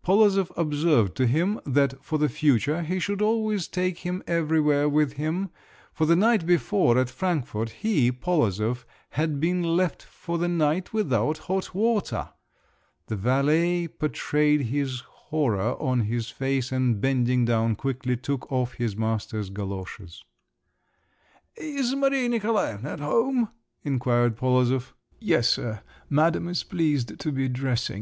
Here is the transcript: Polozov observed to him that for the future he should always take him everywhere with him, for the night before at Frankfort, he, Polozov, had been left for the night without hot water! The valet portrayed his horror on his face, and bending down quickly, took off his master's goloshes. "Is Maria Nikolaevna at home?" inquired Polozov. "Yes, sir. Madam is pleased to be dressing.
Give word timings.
Polozov 0.00 0.52
observed 0.56 1.16
to 1.16 1.26
him 1.26 1.58
that 1.66 1.94
for 2.04 2.16
the 2.16 2.28
future 2.28 2.82
he 2.82 3.00
should 3.00 3.20
always 3.20 3.66
take 3.66 3.98
him 3.98 4.22
everywhere 4.28 4.88
with 4.88 5.14
him, 5.14 5.50
for 5.92 6.06
the 6.06 6.14
night 6.14 6.46
before 6.46 6.96
at 6.98 7.10
Frankfort, 7.10 7.70
he, 7.70 8.12
Polozov, 8.12 8.86
had 9.10 9.40
been 9.40 9.64
left 9.76 10.00
for 10.04 10.38
the 10.38 10.46
night 10.46 10.92
without 10.92 11.36
hot 11.38 11.74
water! 11.74 12.30
The 13.08 13.16
valet 13.16 13.88
portrayed 13.88 14.60
his 14.66 15.00
horror 15.00 15.72
on 15.82 16.02
his 16.02 16.30
face, 16.30 16.70
and 16.70 17.00
bending 17.00 17.44
down 17.44 17.74
quickly, 17.74 18.16
took 18.16 18.52
off 18.52 18.74
his 18.74 18.94
master's 18.96 19.50
goloshes. 19.50 20.22
"Is 21.56 21.92
Maria 21.96 22.28
Nikolaevna 22.28 22.88
at 22.88 23.00
home?" 23.00 23.48
inquired 23.82 24.36
Polozov. 24.36 24.94
"Yes, 25.18 25.48
sir. 25.48 25.82
Madam 26.08 26.46
is 26.46 26.62
pleased 26.62 27.18
to 27.18 27.32
be 27.32 27.48
dressing. 27.48 28.00